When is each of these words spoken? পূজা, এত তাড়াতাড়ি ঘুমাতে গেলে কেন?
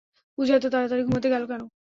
পূজা, 0.37 0.53
এত 0.55 0.65
তাড়াতাড়ি 0.73 1.03
ঘুমাতে 1.07 1.27
গেলে 1.29 1.45
কেন? 1.47 1.61